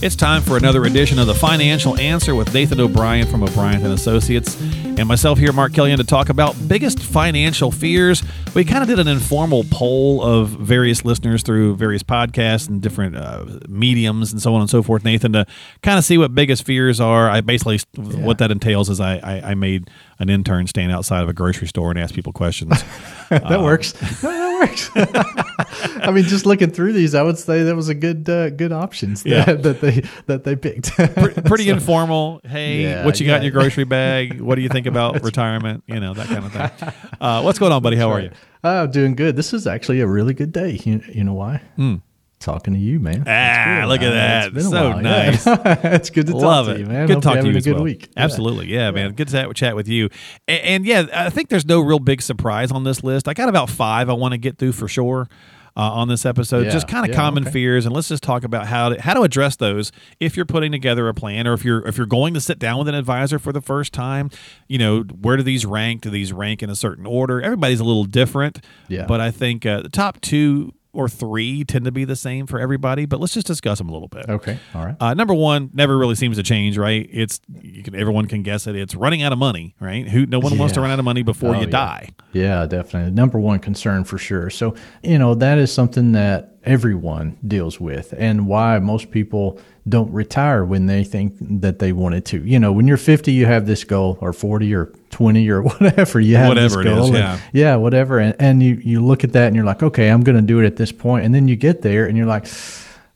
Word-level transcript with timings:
It's 0.00 0.14
time 0.14 0.42
for 0.42 0.56
another 0.56 0.84
edition 0.84 1.18
of 1.18 1.26
the 1.26 1.34
Financial 1.34 1.98
Answer 1.98 2.32
with 2.36 2.54
Nathan 2.54 2.78
O'Brien 2.78 3.26
from 3.26 3.42
O'Brien 3.42 3.82
and 3.84 3.92
Associates, 3.92 4.56
and 4.60 5.08
myself 5.08 5.40
here, 5.40 5.52
Mark 5.52 5.72
Killian, 5.72 5.98
to 5.98 6.04
talk 6.04 6.28
about 6.28 6.54
biggest 6.68 7.00
financial 7.00 7.72
fears. 7.72 8.22
We 8.54 8.64
kind 8.64 8.82
of 8.82 8.88
did 8.88 9.00
an 9.00 9.08
informal 9.08 9.64
poll 9.72 10.22
of 10.22 10.50
various 10.50 11.04
listeners 11.04 11.42
through 11.42 11.74
various 11.76 12.04
podcasts 12.04 12.68
and 12.68 12.80
different 12.80 13.16
uh, 13.16 13.44
mediums 13.68 14.30
and 14.30 14.40
so 14.40 14.54
on 14.54 14.60
and 14.60 14.70
so 14.70 14.84
forth. 14.84 15.02
Nathan, 15.02 15.32
to 15.32 15.46
kind 15.82 15.98
of 15.98 16.04
see 16.04 16.16
what 16.16 16.32
biggest 16.32 16.64
fears 16.64 17.00
are. 17.00 17.28
I 17.28 17.40
basically 17.40 17.80
yeah. 17.94 18.24
what 18.24 18.38
that 18.38 18.52
entails 18.52 18.88
is 18.88 19.00
I, 19.00 19.16
I, 19.16 19.50
I 19.50 19.54
made 19.56 19.90
an 20.20 20.30
intern 20.30 20.68
stand 20.68 20.92
outside 20.92 21.24
of 21.24 21.28
a 21.28 21.32
grocery 21.32 21.66
store 21.66 21.90
and 21.90 21.98
ask 21.98 22.14
people 22.14 22.32
questions. 22.32 22.84
that 23.30 23.58
uh, 23.58 23.60
works. 23.60 23.94
works. 24.58 24.90
I 24.96 26.10
mean, 26.10 26.24
just 26.24 26.46
looking 26.46 26.70
through 26.70 26.92
these, 26.92 27.14
I 27.14 27.22
would 27.22 27.38
say 27.38 27.62
that 27.62 27.76
was 27.76 27.88
a 27.88 27.94
good 27.94 28.28
uh, 28.28 28.50
good 28.50 28.72
options 28.72 29.22
that, 29.22 29.30
yeah. 29.30 29.44
that 29.54 29.80
they 29.80 30.02
that 30.26 30.44
they 30.44 30.56
picked. 30.56 30.90
pretty 31.46 31.66
so, 31.66 31.72
informal. 31.72 32.40
Hey, 32.44 32.82
yeah, 32.82 33.04
what 33.04 33.20
you 33.20 33.26
got 33.26 33.38
in 33.38 33.42
your 33.44 33.52
grocery 33.52 33.84
bag? 33.84 34.40
What 34.40 34.56
do 34.56 34.62
you 34.62 34.68
think 34.68 34.86
about 34.86 35.22
retirement? 35.22 35.84
You 35.86 36.00
know 36.00 36.14
that 36.14 36.26
kind 36.26 36.44
of 36.44 36.52
thing. 36.52 36.92
Uh, 37.20 37.42
what's 37.42 37.58
going 37.58 37.72
on, 37.72 37.82
buddy? 37.82 37.96
How 37.96 38.10
are 38.10 38.20
you? 38.20 38.30
Oh, 38.64 38.86
doing 38.86 39.14
good. 39.14 39.36
This 39.36 39.52
is 39.52 39.66
actually 39.66 40.00
a 40.00 40.06
really 40.06 40.34
good 40.34 40.52
day. 40.52 40.80
You, 40.84 41.00
you 41.12 41.24
know 41.24 41.34
why? 41.34 41.62
Mm 41.78 42.02
talking 42.38 42.74
to 42.74 42.80
you, 42.80 43.00
man. 43.00 43.24
Ah, 43.26 43.84
look 43.86 44.02
at 44.02 44.10
that. 44.10 44.56
It's 44.56 44.68
so 44.68 44.98
nice. 45.00 45.46
Yeah. 45.46 45.78
it's 45.94 46.10
good 46.10 46.26
to 46.26 46.36
Love 46.36 46.66
talk 46.66 46.74
it. 46.74 46.78
to 46.78 46.80
you, 46.80 46.86
man. 46.86 47.06
Good 47.06 47.14
to 47.16 47.20
talk 47.20 47.40
to 47.40 47.48
you 47.48 47.56
a 47.56 47.60
good 47.60 47.74
well. 47.74 47.84
week. 47.84 48.08
Absolutely. 48.16 48.68
Yeah, 48.68 48.86
yeah, 48.86 48.90
man. 48.90 49.12
Good 49.12 49.28
to 49.28 49.52
chat 49.54 49.76
with 49.76 49.88
you. 49.88 50.08
And, 50.46 50.62
and, 50.62 50.86
yeah, 50.86 51.06
I 51.12 51.30
think 51.30 51.48
there's 51.48 51.66
no 51.66 51.80
real 51.80 51.98
big 51.98 52.22
surprise 52.22 52.70
on 52.70 52.84
this 52.84 53.02
list. 53.02 53.28
I 53.28 53.34
got 53.34 53.48
about 53.48 53.70
five 53.70 54.08
I 54.08 54.14
want 54.14 54.32
to 54.32 54.38
get 54.38 54.58
through 54.58 54.72
for 54.72 54.88
sure. 54.88 55.28
Uh, 55.76 55.82
on 55.92 56.08
this 56.08 56.26
episode, 56.26 56.64
yeah, 56.64 56.72
just 56.72 56.88
kind 56.88 57.08
of 57.08 57.14
common 57.14 57.44
okay. 57.44 57.52
fears, 57.52 57.86
and 57.86 57.94
let's 57.94 58.08
just 58.08 58.20
talk 58.20 58.42
about 58.42 58.66
how 58.66 58.88
to, 58.88 59.00
how 59.00 59.14
to 59.14 59.22
address 59.22 59.54
those 59.54 59.92
if 60.18 60.36
you're 60.36 60.44
putting 60.44 60.72
together 60.72 61.06
a 61.06 61.14
plan, 61.14 61.46
or 61.46 61.52
if 61.52 61.64
you're 61.64 61.86
if 61.86 61.96
you're 61.96 62.04
going 62.04 62.34
to 62.34 62.40
sit 62.40 62.58
down 62.58 62.80
with 62.80 62.88
an 62.88 62.96
advisor 62.96 63.38
for 63.38 63.52
the 63.52 63.60
first 63.60 63.92
time. 63.92 64.28
You 64.66 64.78
know, 64.78 65.02
where 65.02 65.36
do 65.36 65.44
these 65.44 65.64
rank? 65.64 66.00
Do 66.00 66.10
these 66.10 66.32
rank 66.32 66.64
in 66.64 66.70
a 66.70 66.74
certain 66.74 67.06
order? 67.06 67.40
Everybody's 67.40 67.78
a 67.78 67.84
little 67.84 68.02
different, 68.02 68.64
yeah. 68.88 69.06
But 69.06 69.20
I 69.20 69.30
think 69.30 69.64
uh, 69.64 69.82
the 69.82 69.88
top 69.88 70.20
two 70.20 70.74
or 70.92 71.08
three 71.08 71.64
tend 71.64 71.84
to 71.84 71.92
be 71.92 72.04
the 72.04 72.16
same 72.16 72.46
for 72.46 72.58
everybody, 72.58 73.06
but 73.06 73.20
let's 73.20 73.34
just 73.34 73.46
discuss 73.46 73.78
them 73.78 73.88
a 73.88 73.92
little 73.92 74.08
bit. 74.08 74.28
Okay, 74.28 74.58
all 74.74 74.84
right. 74.84 74.96
Uh, 75.00 75.14
number 75.14 75.34
one 75.34 75.70
never 75.72 75.96
really 75.96 76.14
seems 76.14 76.36
to 76.36 76.42
change, 76.42 76.78
right? 76.78 77.08
It's 77.12 77.40
you 77.62 77.82
can 77.82 77.94
everyone 77.94 78.26
can 78.26 78.42
guess 78.42 78.66
it. 78.66 78.74
It's 78.74 78.94
running 78.94 79.22
out 79.22 79.32
of 79.32 79.38
money, 79.38 79.74
right? 79.80 80.08
Who 80.08 80.26
no 80.26 80.38
one 80.38 80.52
yeah. 80.54 80.58
wants 80.58 80.74
to 80.74 80.80
run 80.80 80.90
out 80.90 80.98
of 80.98 81.04
money 81.04 81.22
before 81.22 81.50
oh, 81.54 81.60
you 81.60 81.66
yeah. 81.66 81.70
die. 81.70 82.08
Yeah, 82.32 82.66
definitely. 82.66 83.12
Number 83.12 83.38
one 83.38 83.58
concern 83.58 84.04
for 84.04 84.18
sure. 84.18 84.50
So 84.50 84.74
you 85.02 85.18
know 85.18 85.34
that 85.34 85.58
is 85.58 85.72
something 85.72 86.12
that 86.12 86.57
everyone 86.64 87.36
deals 87.46 87.80
with, 87.80 88.14
and 88.18 88.46
why 88.46 88.78
most 88.78 89.10
people 89.10 89.58
don't 89.88 90.12
retire 90.12 90.64
when 90.64 90.86
they 90.86 91.02
think 91.02 91.34
that 91.40 91.78
they 91.78 91.92
wanted 91.92 92.24
to. 92.26 92.44
You 92.44 92.58
know, 92.58 92.72
when 92.72 92.86
you're 92.86 92.96
50, 92.98 93.32
you 93.32 93.46
have 93.46 93.66
this 93.66 93.84
goal, 93.84 94.18
or 94.20 94.32
40, 94.34 94.74
or 94.74 94.92
20, 95.10 95.48
or 95.48 95.62
whatever. 95.80 96.20
You 96.20 96.36
have 96.36 96.48
whatever 96.48 96.82
this 96.82 96.92
goal. 96.94 96.98
it 96.98 97.00
is, 97.00 97.06
and, 97.08 97.14
yeah, 97.16 97.40
yeah, 97.52 97.76
whatever. 97.76 98.18
And 98.18 98.34
and 98.38 98.62
you 98.62 98.74
you 98.84 99.04
look 99.04 99.24
at 99.24 99.32
that 99.32 99.46
and 99.46 99.56
you're 99.56 99.64
like, 99.64 99.82
okay, 99.82 100.08
I'm 100.10 100.22
going 100.22 100.36
to 100.36 100.42
do 100.42 100.60
it 100.60 100.66
at 100.66 100.76
this 100.76 100.92
point. 100.92 100.98
point, 100.98 101.24
and 101.26 101.34
then 101.34 101.48
you 101.48 101.56
get 101.56 101.82
there 101.82 102.06
and 102.06 102.16
you're 102.16 102.26
like. 102.26 102.46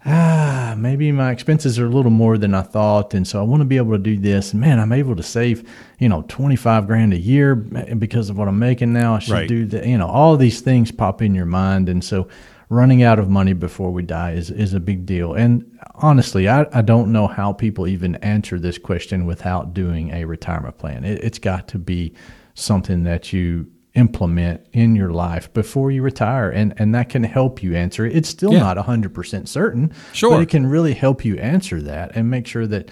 Ah, 0.05 0.75
maybe 0.77 1.13
my 1.13 1.31
expenses 1.31 1.79
are 1.79 1.87
a 1.87 1.89
little 1.89 2.11
more 2.11 2.37
than 2.37 2.55
I 2.55 2.63
thought, 2.63 3.15
and 3.15 3.25
so 3.25 3.39
I 3.39 3.45
want 3.45 3.61
to 3.61 3.65
be 3.65 3.77
able 3.77 3.93
to 3.93 3.99
do 3.99 4.19
this. 4.19 4.51
And 4.51 4.61
man, 4.61 4.81
I'm 4.81 4.91
able 4.91 5.15
to 5.15 5.23
save, 5.23 5.63
you 6.01 6.09
know, 6.09 6.25
25 6.27 6.89
grand 6.89 7.13
a 7.13 7.19
year 7.19 7.55
because 7.55 8.29
of 8.29 8.37
what 8.37 8.49
I'm 8.49 8.59
making 8.59 8.93
now. 8.93 9.15
I 9.15 9.19
should 9.21 9.33
Right. 9.33 9.49
do 9.49 9.65
that. 9.67 9.87
You 9.87 9.99
know, 9.99 10.09
all 10.09 10.37
these 10.37 10.61
things 10.61 10.91
pop 10.91 11.23
in 11.23 11.37
your 11.37 11.47
mind, 11.47 11.89
and 11.89 12.03
so 12.03 12.27
running 12.73 13.03
out 13.03 13.19
of 13.19 13.29
money 13.29 13.53
before 13.53 13.91
we 13.91 14.03
die 14.03 14.33
is, 14.33 14.51
is 14.51 14.73
a 14.73 14.81
big 14.81 15.05
deal. 15.05 15.35
And 15.35 15.79
honestly, 15.97 16.49
I, 16.49 16.67
I 16.73 16.81
don't 16.83 17.13
know 17.13 17.27
how 17.27 17.53
people 17.53 17.87
even 17.87 18.15
answer 18.17 18.59
this 18.59 18.79
question 18.79 19.27
without 19.27 19.75
doing 19.75 20.11
a 20.13 20.25
retirement 20.25 20.79
plan. 20.79 21.05
It, 21.05 21.23
it's 21.23 21.39
got 21.39 21.69
to 21.69 21.79
be 21.79 22.15
something 22.55 23.05
that 23.05 23.33
you 23.33 23.71
implement 23.95 24.67
in 24.73 24.97
your 24.97 25.11
life 25.11 25.53
before 25.53 25.91
you 25.91 26.01
retire 26.01 26.49
and 26.49 26.73
and 26.79 26.95
that 26.95 27.11
can 27.11 27.23
help 27.23 27.63
you 27.63 27.75
answer 27.77 28.07
it. 28.07 28.17
It's 28.17 28.29
still 28.31 28.53
Yeah. 28.55 28.61
not 28.61 28.79
100% 28.79 29.47
certain, 29.47 29.93
Sure. 30.15 30.31
but 30.31 30.41
it 30.41 30.49
can 30.49 30.65
really 30.67 30.95
help 30.95 31.27
you 31.27 31.37
answer 31.37 31.83
that 31.83 32.17
and 32.17 32.31
make 32.31 32.47
sure 32.47 32.67
that 32.69 32.91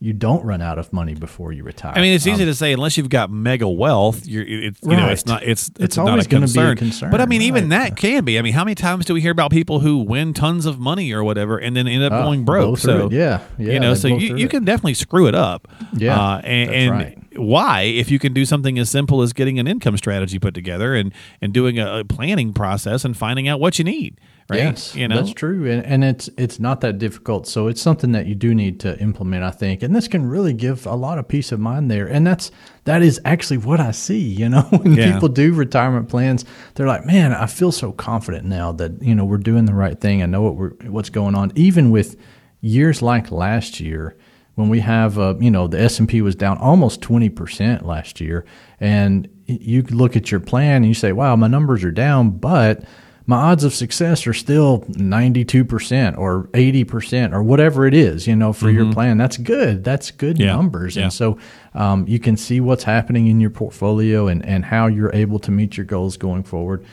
you 0.00 0.12
don't 0.12 0.44
run 0.44 0.62
out 0.62 0.78
of 0.78 0.92
money 0.92 1.14
before 1.14 1.52
you 1.52 1.64
retire. 1.64 1.92
I 1.96 2.00
mean, 2.00 2.14
it's 2.14 2.26
easy 2.26 2.42
Um, 2.44 2.48
to 2.48 2.54
say 2.54 2.72
unless 2.72 2.96
you've 2.96 3.08
got 3.08 3.30
mega 3.32 3.68
wealth, 3.68 4.26
you're 4.26 4.44
it's 4.46 4.80
you 4.82 4.90
know 4.96 5.02
Right. 5.04 5.12
it's 5.12 5.26
not 5.26 5.42
it's 5.42 5.68
it's, 5.70 5.80
It's 5.80 5.96
not 5.96 6.08
always 6.08 6.26
gonna 6.28 6.46
be 6.46 6.60
a 6.60 6.74
concern. 6.76 7.10
But 7.10 7.20
I 7.20 7.26
mean, 7.26 7.42
even 7.42 7.64
right. 7.68 7.90
that 7.90 7.96
can 7.96 8.24
be. 8.24 8.38
I 8.38 8.42
mean, 8.42 8.52
how 8.52 8.64
many 8.64 8.76
times 8.76 9.06
do 9.06 9.14
we 9.14 9.20
hear 9.20 9.32
about 9.32 9.50
people 9.50 9.80
who 9.80 9.98
win 9.98 10.34
tons 10.34 10.66
of 10.66 10.78
money 10.78 11.12
or 11.12 11.24
whatever 11.24 11.58
and 11.58 11.76
then 11.76 11.88
end 11.88 12.04
up 12.04 12.12
Oh, 12.12 12.22
going 12.22 12.44
broke? 12.44 12.78
So. 12.78 13.08
Yeah, 13.10 13.40
yeah, 13.58 13.72
you 13.72 13.80
know, 13.80 13.94
so 13.94 14.08
you, 14.08 14.36
you 14.36 14.48
can 14.48 14.64
definitely 14.64 14.94
screw 14.94 15.26
it 15.26 15.34
up. 15.34 15.66
Yeah, 15.96 16.16
uh, 16.20 16.40
and, 16.44 16.70
and 16.70 16.90
right. 16.92 17.18
why 17.36 17.82
if 17.82 18.10
you 18.10 18.18
can 18.20 18.32
do 18.32 18.44
something 18.44 18.78
as 18.78 18.88
simple 18.90 19.20
as 19.22 19.32
getting 19.32 19.58
an 19.58 19.66
income 19.66 19.96
strategy 19.96 20.38
put 20.38 20.54
together 20.54 20.94
and 20.94 21.12
and 21.42 21.52
doing 21.52 21.78
a, 21.78 21.98
a 22.00 22.04
planning 22.04 22.52
process 22.52 23.04
and 23.04 23.16
finding 23.16 23.48
out 23.48 23.58
what 23.58 23.78
you 23.80 23.84
need, 23.84 24.20
right? 24.50 24.58
Yes, 24.60 24.94
you 24.94 25.06
know, 25.08 25.16
that's 25.16 25.32
true, 25.32 25.70
and 25.70 25.84
and 25.84 26.02
it's 26.04 26.28
it's 26.38 26.58
not 26.58 26.80
that 26.80 26.98
difficult. 26.98 27.46
So 27.46 27.66
it's 27.68 27.80
something 27.82 28.12
that 28.12 28.26
you 28.26 28.34
do 28.34 28.54
need 28.54 28.80
to 28.80 28.98
implement, 29.00 29.44
I 29.44 29.50
think, 29.50 29.82
and 29.82 29.94
this 29.94 30.08
can 30.08 30.28
really 30.28 30.52
give 30.52 30.86
a 30.86 30.94
lot 30.94 31.18
of 31.18 31.28
peace 31.28 31.52
of 31.52 31.60
mind 31.60 31.90
there. 31.90 32.06
And 32.06 32.26
that's 32.26 32.50
that 32.84 33.02
is 33.02 33.20
actually 33.24 33.58
what 33.58 33.80
I 33.80 33.90
see. 33.90 34.18
You 34.38 34.48
know, 34.48 34.62
when 34.62 34.94
Yeah. 34.94 35.12
people 35.12 35.28
do 35.28 35.52
retirement 35.52 36.08
plans, 36.08 36.44
they're 36.74 36.86
like, 36.86 37.04
"Man, 37.04 37.32
I 37.32 37.46
feel 37.46 37.72
so 37.72 37.92
confident 37.92 38.44
now 38.46 38.72
that 38.72 39.02
you 39.02 39.14
know 39.14 39.24
we're 39.24 39.36
doing 39.38 39.64
the 39.66 39.74
right 39.74 40.00
thing. 40.00 40.22
I 40.22 40.26
know 40.26 40.42
what 40.42 40.56
we're 40.56 40.70
what's 40.90 41.10
going 41.10 41.34
on." 41.34 41.52
Even 41.54 41.90
with 41.90 42.16
years 42.60 43.02
like 43.02 43.30
last 43.30 43.80
year, 43.80 44.16
when 44.54 44.68
we 44.68 44.80
have, 44.80 45.18
uh, 45.18 45.34
you 45.38 45.50
know, 45.50 45.68
the 45.68 45.80
S 45.80 45.98
and 46.00 46.08
P 46.08 46.22
was 46.22 46.34
down 46.34 46.56
almost 46.58 47.00
twenty 47.02 47.28
percent 47.28 47.84
last 47.86 48.20
year, 48.20 48.44
and 48.80 49.28
you 49.46 49.82
look 49.82 50.16
at 50.16 50.30
your 50.30 50.40
plan 50.40 50.76
and 50.76 50.86
you 50.86 50.94
say, 50.94 51.12
"Wow, 51.12 51.36
my 51.36 51.48
numbers 51.48 51.84
are 51.84 51.90
down," 51.92 52.30
but 52.30 52.82
my 53.28 53.36
odds 53.36 53.62
of 53.62 53.74
success 53.74 54.26
are 54.26 54.32
still 54.32 54.80
92% 54.88 56.16
or 56.16 56.44
80% 56.54 57.32
or 57.34 57.42
whatever 57.42 57.86
it 57.86 57.92
is, 57.92 58.26
you 58.26 58.34
know, 58.34 58.54
for 58.54 58.70
your 58.70 58.90
plan. 58.92 59.18
That's 59.18 59.36
good. 59.36 59.84
That's 59.84 60.10
good 60.10 60.36
Mm-hmm. 60.36 60.42
Yeah. 60.46 60.56
numbers. 60.56 60.96
Yeah. 60.96 61.02
And 61.04 61.12
so 61.12 61.36
um, 61.74 62.08
you 62.08 62.18
can 62.18 62.36
see 62.38 62.58
what's 62.60 62.84
happening 62.84 63.26
in 63.26 63.38
your 63.38 63.50
portfolio 63.50 64.28
and, 64.28 64.44
and 64.46 64.64
how 64.64 64.86
you're 64.86 65.14
able 65.14 65.38
to 65.40 65.50
meet 65.50 65.76
your 65.76 65.84
goals 65.84 66.16
going 66.16 66.42
forward. 66.42 66.84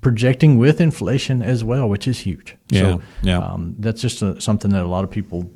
Projecting 0.00 0.58
with 0.58 0.80
inflation 0.80 1.40
as 1.42 1.62
well, 1.62 1.88
which 1.88 2.08
is 2.08 2.18
huge. 2.18 2.56
Yeah, 2.70 2.80
So 2.80 3.02
yeah. 3.22 3.38
Um, 3.38 3.76
that's 3.78 4.02
just 4.02 4.20
a, 4.20 4.40
something 4.40 4.72
that 4.72 4.82
a 4.82 4.88
lot 4.88 5.04
of 5.04 5.10
people 5.10 5.48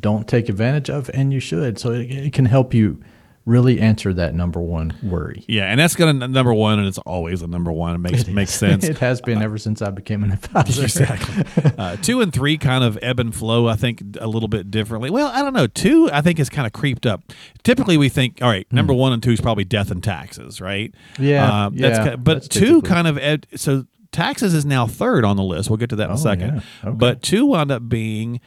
don't 0.00 0.26
take 0.26 0.48
advantage 0.48 0.88
of, 0.90 1.10
and 1.14 1.32
you 1.34 1.38
should. 1.38 1.78
So 1.78 1.92
it, 1.92 2.10
it 2.10 2.32
can 2.32 2.46
help 2.46 2.72
you 2.74 3.00
really 3.46 3.80
answer 3.80 4.12
that 4.12 4.34
number 4.34 4.60
one 4.60 4.92
worry. 5.02 5.44
yeah, 5.48 5.64
and 5.70 5.80
that's 5.80 5.94
gonna 5.96 6.26
number 6.28 6.52
one, 6.52 6.78
and 6.78 6.86
it's 6.88 6.98
always 6.98 7.40
a 7.42 7.46
number 7.46 7.70
one. 7.72 7.94
It 7.94 7.98
makes 7.98 8.22
It 8.22 8.32
makes 8.32 8.52
sense. 8.52 8.84
it 8.88 8.98
has 8.98 9.20
been 9.22 9.40
ever 9.40 9.56
since 9.56 9.80
I 9.80 9.90
became 9.90 10.22
an 10.24 10.32
advisor. 10.32 10.82
Exactly. 10.82 11.72
uh, 11.78 11.96
two 11.96 12.20
and 12.20 12.32
three 12.32 12.58
kind 12.58 12.82
of 12.84 12.98
ebb 13.02 13.20
and 13.20 13.34
flow, 13.34 13.68
I 13.68 13.76
think, 13.76 14.02
a 14.20 14.26
little 14.26 14.48
bit 14.48 14.70
differently. 14.70 15.10
Well, 15.10 15.28
I 15.28 15.42
don't 15.42 15.54
know. 15.54 15.66
Two, 15.68 16.10
I 16.12 16.20
think, 16.20 16.38
is 16.40 16.50
kind 16.50 16.66
of 16.66 16.72
creeped 16.72 17.06
up. 17.06 17.22
Typically, 17.62 17.96
we 17.96 18.08
think, 18.08 18.42
all 18.42 18.48
right, 18.48 18.66
number 18.72 18.92
one 18.92 19.12
and 19.12 19.22
two 19.22 19.30
is 19.30 19.40
probably 19.40 19.64
death 19.64 19.90
and 19.90 20.02
taxes, 20.02 20.60
right? 20.60 20.92
Hmm. 21.16 21.22
Yeah, 21.24 21.66
Um, 21.66 21.76
that's 21.76 21.98
yeah, 21.98 22.10
ki- 22.10 22.16
but 22.16 22.34
that's 22.34 22.48
two 22.48 22.60
typically- 22.60 22.88
kind 22.88 23.06
of 23.08 23.18
ed- 23.18 23.46
so 23.54 23.86
taxes 24.12 24.54
is 24.54 24.64
now 24.64 24.86
third 24.86 25.24
on 25.24 25.36
the 25.36 25.42
list. 25.42 25.70
We'll 25.70 25.76
get 25.76 25.90
to 25.90 25.96
that 25.96 26.04
in 26.04 26.10
a 26.10 26.14
Oh, 26.14 26.16
second. 26.16 26.54
yeah. 26.82 26.88
Okay. 26.88 26.96
But 26.96 27.22
two 27.22 27.46
wound 27.46 27.70
up 27.70 27.88
being 27.88 28.40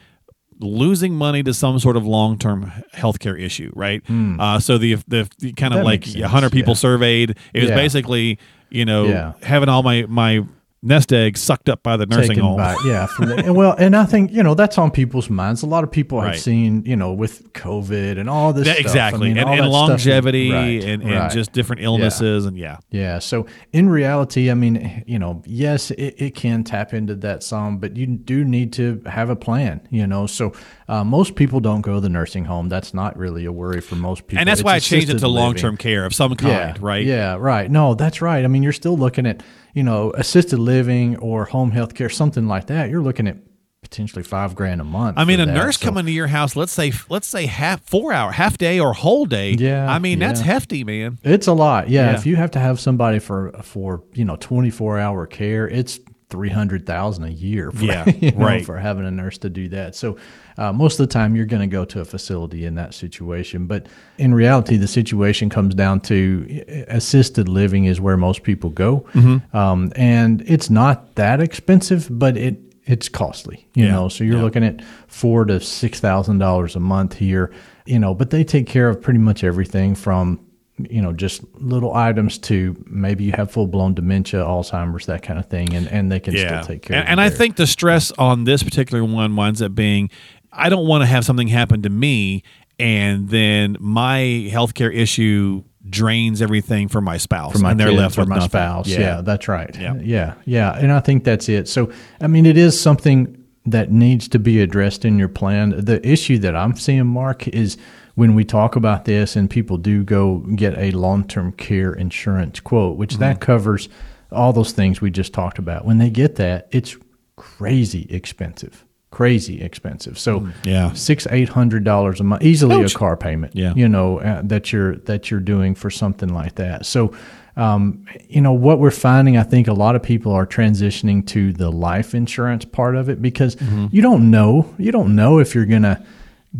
losing 0.60 1.14
money 1.14 1.42
to 1.42 1.52
some 1.54 1.78
sort 1.78 1.96
of 1.96 2.06
long-term 2.06 2.70
healthcare 2.94 3.40
issue, 3.40 3.72
right? 3.74 4.02
Uh, 4.10 4.58
so 4.60 4.78
the 4.78 4.94
the, 5.08 5.28
the 5.38 5.52
kind 5.54 5.72
of. 5.74 5.78
That 5.80 5.84
like 5.84 6.00
makes 6.06 6.16
100 6.16 6.52
people 6.52 6.72
yeah. 6.72 6.76
surveyed, 6.76 7.30
it 7.54 7.60
was 7.60 7.70
Yeah. 7.70 7.74
basically 7.76 8.38
you 8.70 8.84
know 8.84 9.04
Yeah. 9.06 9.32
having 9.42 9.68
all 9.68 9.82
my 9.82 10.04
my 10.08 10.44
nest 10.82 11.12
egg 11.12 11.36
sucked 11.36 11.68
up 11.68 11.82
by 11.82 11.96
the 11.98 12.06
nursing 12.06 12.28
taken 12.28 12.42
home. 12.42 12.56
by- 12.56 12.74
yeah. 12.86 13.06
The, 13.18 13.34
and 13.46 13.54
well, 13.56 13.74
and 13.78 13.94
I 13.94 14.04
think 14.06 14.32
you 14.32 14.42
know 14.42 14.54
that's 14.54 14.78
on 14.78 14.90
people's 14.90 15.28
minds. 15.28 15.62
A 15.62 15.66
lot 15.66 15.84
of 15.84 15.90
people 15.92 16.18
Right. 16.18 16.32
have 16.32 16.40
seen 16.40 16.82
you 16.86 16.96
know 16.96 17.12
with 17.12 17.52
COVID 17.52 18.18
and 18.18 18.30
all 18.30 18.52
this 18.52 18.66
Yeah, 18.66 18.72
stuff. 18.74 18.84
I 18.86 18.88
exactly, 18.88 19.28
mean, 19.28 19.36
and, 19.38 19.46
all 19.48 19.52
and 19.52 19.62
that 19.64 19.68
stuff 19.70 19.88
longevity 20.06 20.50
right, 20.52 20.82
and, 20.84 21.02
and 21.02 21.12
right. 21.12 21.30
just 21.30 21.52
different 21.52 21.82
illnesses, 21.82 22.46
and 22.46 22.56
yeah, 22.56 22.78
Yeah. 22.90 23.18
So 23.18 23.46
in 23.72 23.88
reality, 23.90 24.50
I 24.50 24.54
mean, 24.54 25.04
you 25.06 25.18
know, 25.18 25.42
yes, 25.46 25.90
it, 25.90 26.14
it 26.18 26.34
can 26.34 26.64
tap 26.64 26.94
into 26.94 27.14
that 27.16 27.42
some, 27.42 27.78
but 27.78 27.96
you 27.96 28.06
do 28.06 28.44
need 28.44 28.72
to 28.74 29.02
have 29.06 29.28
a 29.28 29.36
plan, 29.36 29.86
you 29.90 30.06
know. 30.06 30.26
So 30.26 30.52
uh, 30.88 31.04
most 31.04 31.34
people 31.36 31.60
don't 31.60 31.82
go 31.82 31.94
to 31.96 32.00
the 32.00 32.08
nursing 32.08 32.46
home. 32.46 32.68
That's 32.70 32.94
not 32.94 33.16
really 33.18 33.44
a 33.44 33.52
worry 33.52 33.80
for 33.80 33.96
most 33.96 34.26
people. 34.26 34.38
and 34.40 34.48
that's 34.48 34.60
It's 34.60 34.64
why 34.64 34.74
I 34.76 34.78
changed 34.78 35.10
it 35.10 35.18
to 35.18 35.28
long 35.28 35.54
term 35.54 35.76
care 35.76 36.04
of 36.06 36.14
some 36.14 36.34
kind, 36.36 36.50
Yeah. 36.52 36.74
right? 36.80 37.04
Yeah. 37.04 37.34
Right. 37.38 37.70
No, 37.70 37.94
that's 37.94 38.22
right. 38.22 38.44
I 38.44 38.48
mean, 38.48 38.62
you're 38.62 38.72
still 38.72 38.96
looking 38.96 39.26
at, 39.26 39.42
you 39.74 39.82
know, 39.82 40.10
assisted 40.12 40.58
living 40.58 41.16
or 41.18 41.44
home 41.46 41.70
health 41.70 41.94
care, 41.94 42.08
something 42.08 42.46
like 42.48 42.66
that. 42.66 42.90
You're 42.90 43.02
looking 43.02 43.26
at 43.28 43.36
potentially 43.82 44.22
five 44.22 44.54
grand 44.54 44.80
a 44.80 44.84
month. 44.84 45.18
I 45.18 45.24
mean, 45.24 45.40
a 45.40 45.46
that. 45.46 45.52
nurse 45.54 45.78
So- 45.78 45.86
coming 45.86 46.06
to 46.06 46.12
your 46.12 46.26
house, 46.26 46.54
let's 46.54 46.70
say, 46.72 46.92
let's 47.08 47.26
say 47.26 47.46
half, 47.46 47.80
four 47.88 48.12
hour, 48.12 48.30
half 48.32 48.58
day 48.58 48.78
or 48.78 48.92
whole 48.92 49.24
day. 49.26 49.52
Yeah, 49.52 49.90
I 49.90 49.98
mean, 49.98 50.18
that's 50.18 50.40
hefty, 50.40 50.84
man. 50.84 51.18
It's 51.24 51.46
a 51.46 51.52
lot. 51.54 51.88
Yeah, 51.88 52.10
Yeah. 52.10 52.16
If 52.18 52.26
you 52.26 52.36
have 52.36 52.50
to 52.52 52.60
have 52.60 52.78
somebody 52.78 53.18
for 53.18 53.52
for 53.62 54.02
you 54.12 54.24
know 54.24 54.36
twenty 54.36 54.70
four 54.70 54.98
hour 54.98 55.26
care, 55.26 55.66
it's 55.68 55.98
three 56.28 56.50
hundred 56.50 56.86
thousand 56.86 57.24
a 57.24 57.30
year. 57.30 57.70
For, 57.72 57.84
Yeah, 57.84 58.04
you 58.20 58.30
know, 58.32 58.38
right. 58.44 58.64
For 58.64 58.78
having 58.78 59.06
a 59.06 59.10
nurse 59.10 59.38
to 59.38 59.48
do 59.50 59.68
that, 59.70 59.96
so 59.96 60.16
uh, 60.60 60.72
most 60.72 61.00
of 61.00 61.08
the 61.08 61.12
time 61.12 61.34
you're 61.34 61.46
going 61.46 61.68
to 61.68 61.72
go 61.78 61.84
to 61.86 62.00
a 62.00 62.04
facility 62.04 62.64
in 62.66 62.74
that 62.76 62.92
situation. 62.94 63.66
But 63.66 63.86
in 64.18 64.34
reality, 64.34 64.76
the 64.76 64.86
situation 64.88 65.48
comes 65.48 65.74
down 65.74 66.00
to 66.02 66.64
uh, 66.68 66.84
assisted 66.96 67.48
living 67.48 67.86
is 67.86 68.00
where 68.00 68.16
most 68.16 68.42
people 68.42 68.70
go, 68.70 69.00
Mm-hmm. 69.14 69.56
um, 69.56 69.92
and 69.96 70.42
it's 70.46 70.68
not 70.70 71.14
that 71.16 71.40
expensive, 71.40 72.06
but 72.10 72.36
it 72.36 72.56
it's 72.86 73.08
costly. 73.08 73.66
You 73.74 73.84
Yeah, 73.86 73.92
know, 73.92 74.08
so 74.08 74.24
you're 74.24 74.36
yeah. 74.36 74.42
looking 74.42 74.64
at 74.64 74.82
four 75.06 75.44
to 75.46 75.60
six 75.60 76.00
thousand 76.00 76.38
dollars 76.38 76.76
a 76.76 76.80
month 76.80 77.14
here. 77.14 77.50
You 77.86 77.98
know, 77.98 78.14
but 78.14 78.30
they 78.30 78.44
take 78.44 78.66
care 78.66 78.88
of 78.88 79.00
pretty 79.00 79.18
much 79.20 79.42
everything 79.44 79.94
from 79.94 80.40
you 80.88 81.02
know 81.02 81.12
just 81.12 81.42
little 81.54 81.94
items 81.94 82.38
to 82.38 82.74
maybe 82.86 83.22
you 83.24 83.32
have 83.32 83.50
full 83.50 83.66
blown 83.66 83.94
dementia, 83.94 84.40
Alzheimer's, 84.40 85.06
that 85.06 85.22
kind 85.22 85.38
of 85.38 85.46
thing, 85.46 85.74
and 85.74 85.86
and 85.88 86.10
they 86.10 86.20
can 86.20 86.34
Yeah. 86.34 86.62
still 86.62 86.74
take 86.74 86.82
care. 86.82 86.96
and, 86.98 87.08
and 87.08 87.20
I 87.20 87.30
think 87.30 87.56
the 87.56 87.66
stress 87.66 88.12
on 88.18 88.44
this 88.44 88.62
particular 88.62 89.04
one 89.04 89.36
winds 89.36 89.60
up 89.62 89.74
being, 89.74 90.08
I 90.52 90.68
don't 90.68 90.86
want 90.86 91.02
to 91.02 91.06
have 91.06 91.24
something 91.24 91.48
happen 91.48 91.82
to 91.82 91.88
me, 91.90 92.42
and 92.78 93.28
then 93.28 93.76
my 93.80 94.48
healthcare 94.52 94.94
issue 94.94 95.62
drains 95.88 96.42
everything 96.42 96.88
for 96.88 97.00
my 97.00 97.16
spouse, 97.16 97.52
for 97.52 97.58
my 97.58 97.70
and 97.72 97.80
they're 97.80 97.92
left 97.92 98.18
with 98.18 98.28
my 98.28 98.36
nothing. 98.36 98.48
spouse. 98.50 98.88
Yeah. 98.88 99.20
that's 99.22 99.48
right. 99.48 99.74
Yeah. 99.78 99.94
yeah, 100.00 100.34
yeah, 100.44 100.76
and 100.78 100.92
I 100.92 101.00
think 101.00 101.24
that's 101.24 101.48
it. 101.48 101.68
So, 101.68 101.90
I 102.20 102.26
mean, 102.26 102.46
it 102.46 102.56
is 102.56 102.78
something 102.80 103.36
that 103.66 103.90
needs 103.92 104.28
to 104.28 104.38
be 104.38 104.60
addressed 104.60 105.04
in 105.04 105.18
your 105.18 105.28
plan. 105.28 105.70
The 105.84 106.06
issue 106.06 106.38
that 106.38 106.56
I'm 106.56 106.74
seeing, 106.76 107.06
Mark, 107.06 107.46
is 107.48 107.76
when 108.14 108.34
we 108.34 108.44
talk 108.44 108.74
about 108.76 109.04
this 109.04 109.36
and 109.36 109.48
people 109.48 109.76
do 109.78 110.02
go 110.04 110.38
get 110.56 110.76
a 110.78 110.90
long 110.92 111.24
term 111.26 111.52
care 111.52 111.92
insurance 111.92 112.60
quote, 112.60 112.96
which 112.96 113.12
Mm-hmm. 113.12 113.20
that 113.20 113.40
covers 113.40 113.88
all 114.32 114.52
those 114.52 114.72
things 114.72 115.00
we 115.00 115.10
just 115.10 115.32
talked 115.32 115.58
about. 115.58 115.84
When 115.84 115.98
they 115.98 116.10
get 116.10 116.36
that, 116.36 116.68
it's 116.70 116.96
crazy 117.36 118.06
expensive. 118.10 118.84
Crazy 119.10 119.60
expensive. 119.60 120.18
So 120.18 120.40
Mm, 120.40 120.52
yeah. 120.64 120.92
six 120.92 121.26
eight 121.30 121.48
hundred 121.48 121.82
dollars 121.84 122.20
a 122.20 122.24
month, 122.24 122.42
easily 122.44 122.76
Ouch. 122.84 122.94
a 122.94 122.98
car 122.98 123.16
payment. 123.16 123.56
Yeah. 123.56 123.72
you 123.74 123.88
know 123.88 124.20
uh, 124.20 124.42
that 124.44 124.72
you're 124.72 124.96
that 124.98 125.30
you're 125.30 125.40
doing 125.40 125.74
for 125.74 125.90
something 125.90 126.28
like 126.32 126.54
that. 126.56 126.86
So, 126.86 127.12
um, 127.56 128.04
you 128.28 128.40
know 128.40 128.52
what 128.52 128.78
we're 128.78 128.92
finding, 128.92 129.36
I 129.36 129.42
think 129.42 129.66
a 129.66 129.72
lot 129.72 129.96
of 129.96 130.02
people 130.02 130.32
are 130.32 130.46
transitioning 130.46 131.26
to 131.28 131.52
the 131.52 131.70
life 131.72 132.14
insurance 132.14 132.64
part 132.64 132.94
of 132.94 133.08
it 133.08 133.20
because 133.20 133.56
Mm-hmm. 133.56 133.86
you 133.90 134.00
don't 134.00 134.30
know 134.30 134.72
you 134.78 134.92
don't 134.92 135.16
know 135.16 135.40
if 135.40 135.54
you're 135.56 135.66
gonna 135.66 136.04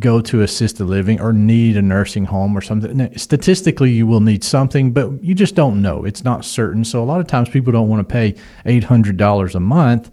go 0.00 0.20
to 0.20 0.42
assisted 0.42 0.84
living 0.84 1.20
or 1.20 1.32
need 1.32 1.76
a 1.76 1.82
nursing 1.82 2.24
home 2.24 2.56
or 2.56 2.60
something. 2.60 2.96
Now, 2.96 3.08
Statistically, 3.16 3.90
you 3.92 4.06
will 4.06 4.20
need 4.20 4.42
something, 4.44 4.92
but 4.92 5.22
you 5.22 5.34
just 5.36 5.54
don't 5.56 5.82
know. 5.82 6.04
It's 6.04 6.22
not 6.24 6.44
certain. 6.44 6.84
So 6.84 7.02
a 7.02 7.06
lot 7.06 7.20
of 7.20 7.26
times 7.26 7.48
people 7.48 7.72
don't 7.72 7.88
want 7.88 8.08
to 8.08 8.12
pay 8.12 8.34
eight 8.66 8.84
hundred 8.84 9.16
dollars 9.16 9.54
a 9.54 9.60
month 9.60 10.10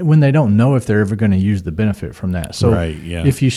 when 0.00 0.20
they 0.20 0.30
don't 0.30 0.56
know 0.56 0.74
if 0.74 0.84
they're 0.86 1.00
ever 1.00 1.16
going 1.16 1.30
to 1.32 1.38
use 1.38 1.62
the 1.62 1.72
benefit 1.72 2.14
from 2.14 2.32
that. 2.32 2.54
So 2.54 2.70
Right, 2.72 2.96
yeah. 2.96 3.24
if 3.24 3.40
you 3.40 3.50